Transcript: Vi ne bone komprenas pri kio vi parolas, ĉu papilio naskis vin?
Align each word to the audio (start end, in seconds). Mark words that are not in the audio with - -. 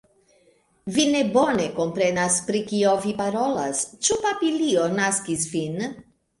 Vi 0.95 1.03
ne 1.15 1.21
bone 1.35 1.65
komprenas 1.75 2.39
pri 2.49 2.63
kio 2.73 2.95
vi 3.05 3.15
parolas, 3.21 3.85
ĉu 4.09 4.21
papilio 4.27 4.91
naskis 4.99 5.49
vin? 5.57 5.83